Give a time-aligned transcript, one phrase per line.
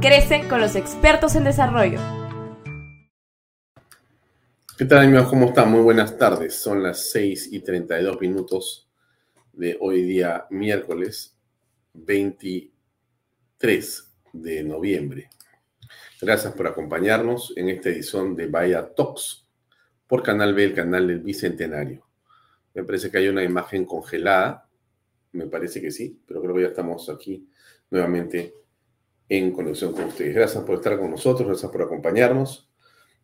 [0.00, 1.98] Crece con los expertos en desarrollo.
[4.76, 5.28] ¿Qué tal amigos?
[5.28, 5.72] ¿Cómo están?
[5.72, 6.54] Muy buenas tardes.
[6.54, 8.90] Son las 6 y 32 minutos
[9.54, 11.34] de hoy día miércoles
[11.94, 15.30] 23 de noviembre.
[16.20, 19.48] Gracias por acompañarnos en esta edición de Vaya Talks
[20.06, 22.06] por Canal B, el canal del Bicentenario.
[22.74, 24.68] Me parece que hay una imagen congelada,
[25.32, 27.48] me parece que sí, pero creo que ya estamos aquí
[27.90, 28.65] nuevamente
[29.28, 30.34] en conexión con ustedes.
[30.34, 32.70] Gracias por estar con nosotros, gracias por acompañarnos.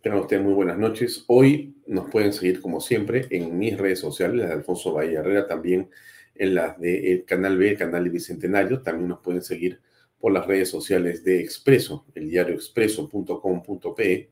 [0.00, 1.24] Tengan ustedes muy buenas noches.
[1.26, 5.46] Hoy nos pueden seguir, como siempre, en mis redes sociales, las de Alfonso Bahía Herrera,
[5.46, 5.90] también
[6.34, 8.80] en las del Canal B, el canal de Bicentenario.
[8.80, 9.80] También nos pueden seguir
[10.20, 14.30] por las redes sociales de Expreso, el diario expreso.com.pe.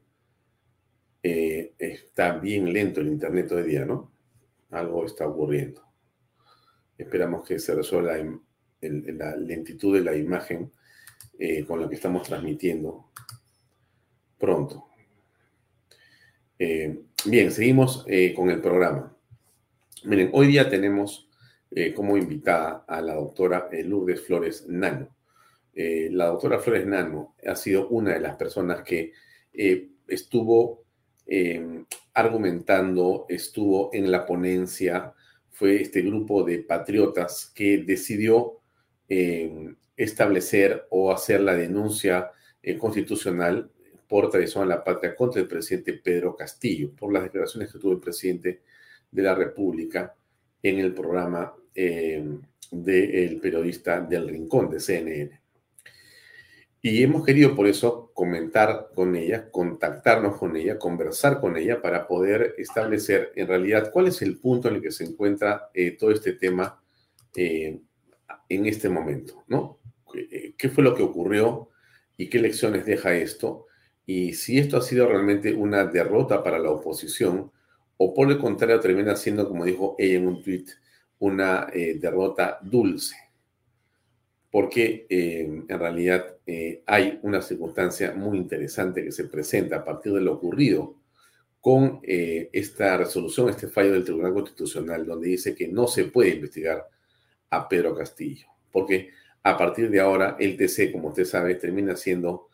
[1.22, 4.12] Eh, está bien lento el internet hoy día, ¿no?
[4.70, 5.82] Algo está ocurriendo.
[6.96, 8.16] Esperamos que se resuelva
[8.80, 10.70] la lentitud de la imagen
[11.38, 13.10] eh, con lo que estamos transmitiendo
[14.38, 14.86] pronto.
[16.58, 19.14] Eh, bien, seguimos eh, con el programa.
[20.04, 21.24] Miren, hoy día tenemos
[21.94, 25.14] como invitada a la doctora Lourdes Flores Nano.
[25.74, 29.12] la doctora Flores Nano ha sido una de las personas que
[30.06, 30.84] estuvo
[32.14, 35.12] argumentando, estuvo en la ponencia,
[35.50, 38.60] fue este grupo de patriotas que decidió
[39.96, 42.30] establecer o hacer la denuncia
[42.62, 43.70] eh, constitucional
[44.08, 47.92] por traición a la patria contra el presidente Pedro Castillo, por las declaraciones que tuvo
[47.92, 48.62] el presidente
[49.10, 50.14] de la República
[50.62, 52.24] en el programa eh,
[52.70, 55.40] del periodista del Rincón de CNN.
[56.82, 62.06] Y hemos querido por eso comentar con ella, contactarnos con ella, conversar con ella para
[62.06, 66.12] poder establecer en realidad cuál es el punto en el que se encuentra eh, todo
[66.12, 66.80] este tema
[68.48, 69.78] en este momento, ¿no?
[70.14, 71.70] Eh, qué fue lo que ocurrió
[72.16, 73.66] y qué lecciones deja esto,
[74.06, 77.50] y si esto ha sido realmente una derrota para la oposición,
[77.98, 80.70] o por el contrario termina siendo, como dijo ella en un tuit,
[81.18, 83.16] una eh, derrota dulce,
[84.50, 86.36] porque eh, en realidad
[86.86, 90.94] hay una circunstancia muy interesante que se presenta a partir de lo ocurrido
[91.60, 96.86] con esta resolución, este fallo del Tribunal Constitucional, donde dice que no se puede investigar
[97.50, 99.10] a Pedro Castillo, porque
[99.42, 102.48] a partir de ahora, el TC, como usted sabe, termina siendo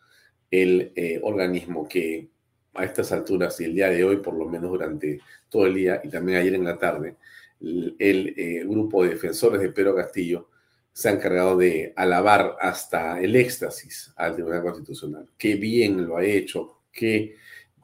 [0.51, 2.29] el eh, organismo que
[2.75, 5.19] a estas alturas y el día de hoy, por lo menos durante
[5.49, 7.15] todo el día y también ayer en la tarde,
[7.59, 10.49] el, eh, grupo de defensores de Pedro Castillo
[10.91, 15.27] se ha encargado de alabar hasta el éxtasis al Tribunal Constitucional.
[15.37, 17.35] Qué bien lo ha hecho, qué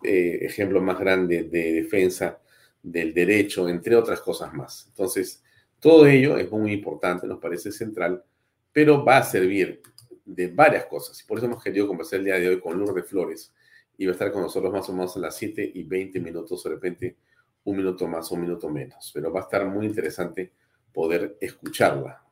[0.03, 2.39] eh, ejemplo más grande de defensa
[2.83, 4.85] del derecho, entre otras cosas más.
[4.89, 5.43] Entonces,
[5.79, 8.23] todo ello es muy importante, nos parece central
[8.71, 9.81] pero va a servir
[10.25, 11.19] de varias cosas.
[11.21, 13.53] Y por eso hemos querido conversar el día de hoy con Lourdes Flores.
[13.97, 16.63] Y va a estar con nosotros más o menos a las 7 y 20 minutos,
[16.63, 17.17] de repente
[17.65, 19.11] un minuto más o un minuto menos.
[19.13, 20.53] Pero va a estar muy interesante
[20.93, 22.23] poder escucharla,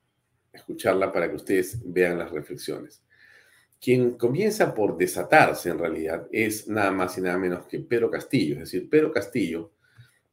[0.54, 3.04] escucharla para que ustedes vean las reflexiones.
[3.80, 8.54] Quien comienza por desatarse en realidad es nada más y nada menos que Pedro Castillo.
[8.54, 9.72] Es decir, Pedro Castillo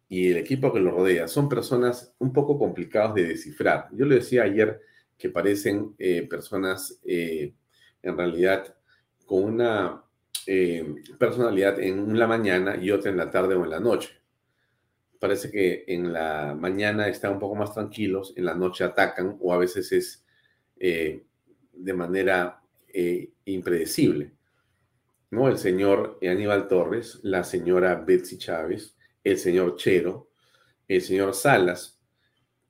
[0.09, 3.89] y el equipo que lo rodea son personas un poco complicados de descifrar.
[3.93, 4.81] Yo le decía ayer
[5.17, 7.55] que parecen eh, personas eh,
[8.03, 8.77] en realidad
[9.27, 10.05] con una
[10.47, 14.11] eh, personalidad en la mañana y otra en la tarde o en la noche.
[15.19, 19.55] Parece que en la mañana están un poco más tranquilos, en la noche atacan o
[19.55, 20.25] a veces es
[20.77, 22.61] de manera
[23.47, 24.33] impredecible.
[25.31, 25.49] ¿no?
[25.49, 30.31] El señor Aníbal Torres, la señora Betsy Chávez, el señor Chero,
[30.87, 31.99] el señor Salas,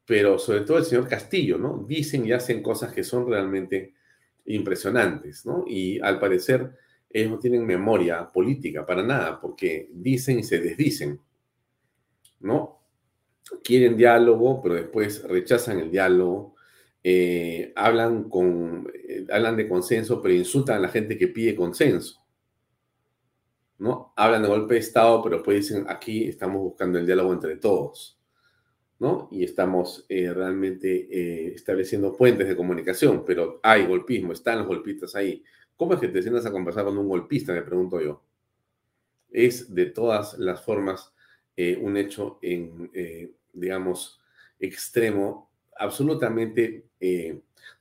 [0.07, 1.85] pero sobre todo el señor Castillo, ¿no?
[1.87, 3.95] Dicen y hacen cosas que son realmente
[4.47, 5.65] impresionantes, ¿no?
[5.67, 6.71] Y al parecer
[7.11, 11.21] ellos no tienen memoria política para nada, porque dicen y se desdicen,
[12.41, 12.81] ¿no?
[13.63, 16.55] Quieren diálogo, pero después rechazan el diálogo,
[17.03, 22.24] eh, hablan, con, eh, hablan de consenso, pero insultan a la gente que pide consenso.
[23.79, 24.13] ¿No?
[24.17, 28.19] Hablan de golpe de Estado, pero después dicen, aquí estamos buscando el diálogo entre todos,
[28.99, 29.29] ¿no?
[29.31, 35.15] Y estamos eh, realmente eh, estableciendo puentes de comunicación, pero hay golpismo, están los golpistas
[35.15, 35.43] ahí.
[35.77, 37.53] ¿Cómo es que te sientas a conversar con un golpista?
[37.53, 38.23] Me pregunto yo.
[39.31, 41.13] Es de todas las formas
[41.57, 42.91] eh, un hecho en,
[43.53, 44.21] digamos,
[44.61, 46.87] extremo, absolutamente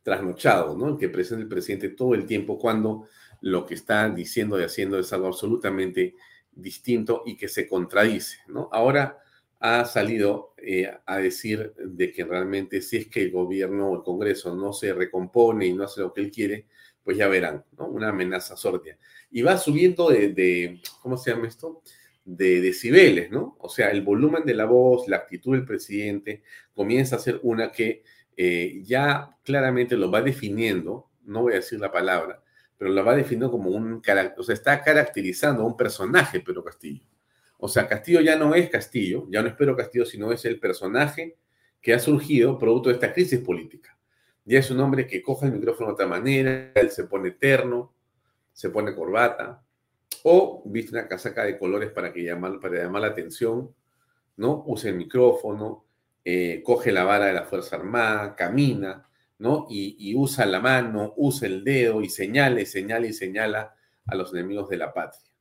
[0.01, 0.97] trasnochado, ¿no?
[0.97, 3.07] Que presenta el presidente todo el tiempo cuando
[3.43, 6.15] lo que está diciendo y haciendo es algo absolutamente
[6.53, 8.69] distinto y que se contradice, ¿no?
[8.71, 9.19] Ahora
[9.59, 14.03] ha salido eh, a decir de que realmente si es que el gobierno o el
[14.03, 16.67] Congreso no se recompone y no hace lo que él quiere,
[17.03, 17.87] pues ya verán, ¿no?
[17.87, 18.97] Una amenaza sordia.
[19.29, 21.81] Y va subiendo de, ¿cómo se llama esto?
[22.23, 23.57] De decibeles, ¿no?
[23.59, 26.43] O sea, el volumen de la voz, la actitud del presidente
[26.73, 28.03] comienza a ser una que
[28.37, 32.42] eh, ya claramente lo va definiendo, no voy a decir la palabra,
[32.83, 34.01] pero la va definiendo como un,
[34.37, 37.05] o sea, está caracterizando a un personaje Pedro Castillo.
[37.57, 40.59] O sea, Castillo ya no es Castillo, ya no es Pedro Castillo, sino es el
[40.59, 41.37] personaje
[41.81, 43.97] que ha surgido producto de esta crisis política.
[44.43, 47.93] Ya es un hombre que coge el micrófono de otra manera, él se pone terno,
[48.51, 49.63] se pone corbata,
[50.23, 53.73] o viste una casaca de colores para, que llamar, para llamar la atención,
[54.35, 54.61] ¿no?
[54.67, 55.85] Usa el micrófono,
[56.25, 59.07] eh, coge la vara de la Fuerza Armada, camina,
[59.69, 63.75] Y, usa la mano, usa el dedo y señala y señala y señala
[64.05, 65.31] a los enemigos de la patria.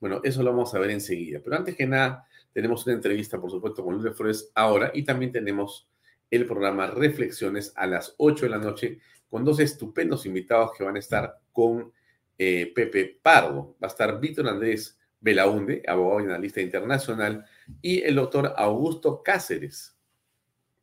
[0.00, 1.40] Bueno, eso lo vamos a ver enseguida.
[1.44, 5.32] Pero antes que nada, tenemos una entrevista, por supuesto, con Luis Flores ahora y también
[5.32, 5.88] tenemos
[6.30, 8.98] el programa Reflexiones a las 8 de la noche
[9.28, 11.92] con dos estupendos invitados que van a estar con
[12.38, 13.76] eh, Pepe Pardo.
[13.82, 17.44] Va a estar Víctor Andrés Belaunde, abogado y analista internacional,
[17.82, 19.96] y el doctor Augusto Cáceres.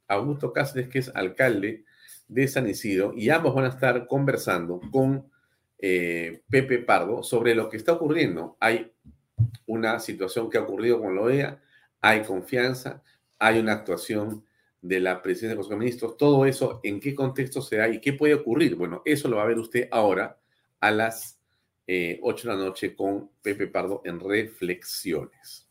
[0.07, 1.86] Augusto Cáceres, que es alcalde
[2.27, 5.29] de San Isidro y ambos van a estar conversando con
[5.79, 8.57] eh, Pepe Pardo sobre lo que está ocurriendo.
[8.59, 8.91] Hay
[9.65, 11.61] una situación que ha ocurrido con la OEA,
[12.01, 13.03] hay confianza,
[13.39, 14.43] hay una actuación
[14.81, 18.13] de la presidencia de los ministros, todo eso, en qué contexto se da y qué
[18.13, 18.75] puede ocurrir.
[18.75, 20.37] Bueno, eso lo va a ver usted ahora
[20.79, 21.39] a las
[21.87, 25.67] 8 eh, de la noche con Pepe Pardo en Reflexiones.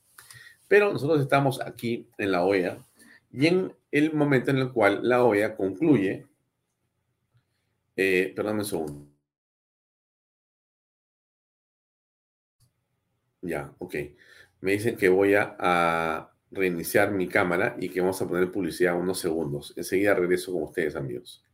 [0.69, 2.79] Pero nosotros estamos aquí en la OEA
[3.33, 6.27] y en el momento en el cual la OEA concluye
[7.97, 9.17] eh, perdón un segundo.
[13.43, 13.95] Ya, ok.
[14.61, 19.19] Me dicen que voy a, reiniciar mi cámara y que vamos a poner publicidad unos
[19.19, 19.75] segundos.
[19.77, 21.45] Enseguida regreso con ustedes, amigos.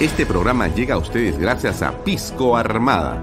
[0.00, 3.22] Este programa llega a ustedes gracias a Pisco Armada.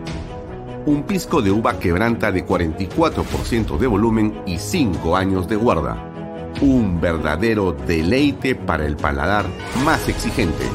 [0.85, 6.51] Un pisco de uva quebranta de 44% de volumen y 5 años de guarda.
[6.61, 9.45] Un verdadero deleite para el paladar
[9.83, 10.65] más exigente.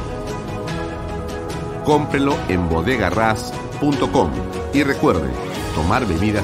[1.85, 4.31] Cómprelo en bodegarras.com
[4.73, 5.29] y recuerde,
[5.75, 6.43] tomar bebidas